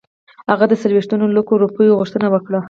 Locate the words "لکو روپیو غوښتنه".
1.37-2.27